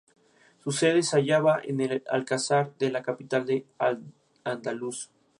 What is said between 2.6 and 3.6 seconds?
de la capital